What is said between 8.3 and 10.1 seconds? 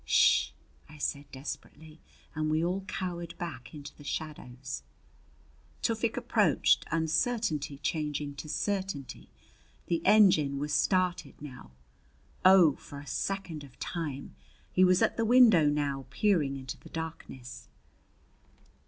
to certainty. The